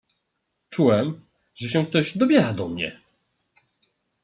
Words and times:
"Czułem, 0.69 1.25
że 1.55 1.69
się 1.69 1.85
ktoś 1.85 2.17
dobiera 2.17 2.53
do 2.53 2.67
mnie." 2.67 3.01